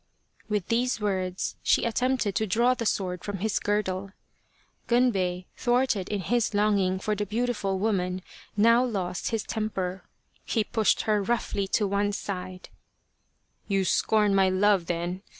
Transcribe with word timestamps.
With 0.49 0.69
these 0.69 0.99
words 0.99 1.57
she 1.61 1.85
attempted 1.85 2.33
to 2.33 2.47
draw 2.47 2.73
the 2.73 2.87
sword 2.87 3.23
from 3.23 3.37
his 3.37 3.59
girdle. 3.59 4.13
Gunbei, 4.87 5.45
thwarted 5.55 6.09
in 6.09 6.21
his 6.21 6.55
longing 6.55 6.97
for 6.97 7.13
the 7.13 7.23
beautiful 7.27 7.77
woman, 7.77 8.23
now 8.57 8.83
lost 8.83 9.29
his 9.29 9.43
temper. 9.43 10.03
He 10.43 10.63
pushed 10.63 11.01
her 11.01 11.21
roughly 11.21 11.67
to 11.77 11.85
one 11.85 12.13
side:" 12.13 12.69
You 13.67 13.85
scorn 13.85 14.33
my 14.33 14.49
love 14.49 14.87
then 14.87 15.21